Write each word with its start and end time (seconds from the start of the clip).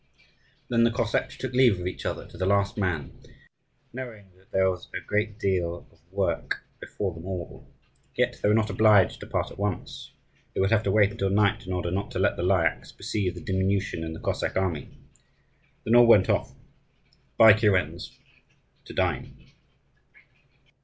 Then 0.67 0.83
the 0.83 0.89
Cossacks 0.89 1.37
took 1.37 1.53
leave 1.53 1.79
of 1.79 1.85
each 1.85 2.07
other 2.07 2.25
to 2.27 2.35
the 2.35 2.47
last 2.47 2.75
man, 2.75 3.11
knowing 3.93 4.31
that 4.35 4.49
there 4.51 4.67
was 4.67 4.89
a 4.95 4.99
great 4.99 5.37
deal 5.37 5.75
of 5.91 5.99
work 6.11 6.63
before 6.79 7.13
them 7.13 7.27
all. 7.27 7.71
Yet 8.15 8.39
they 8.41 8.49
were 8.49 8.55
not 8.55 8.71
obliged 8.71 9.19
to 9.19 9.27
part 9.27 9.51
at 9.51 9.59
once: 9.59 10.11
they 10.55 10.59
would 10.59 10.71
have 10.71 10.81
to 10.85 10.91
wait 10.91 11.11
until 11.11 11.29
night 11.29 11.67
in 11.67 11.71
order 11.71 11.91
not 11.91 12.09
to 12.13 12.19
let 12.19 12.35
the 12.35 12.41
Lyakhs 12.41 12.91
perceive 12.91 13.35
the 13.35 13.41
diminution 13.41 14.03
in 14.03 14.13
the 14.13 14.19
Cossack 14.19 14.57
army. 14.57 14.89
Then 15.83 15.93
all 15.93 16.07
went 16.07 16.31
off, 16.31 16.55
by 17.37 17.53
kurens, 17.53 18.09
to 18.85 18.95
dine. 18.95 19.51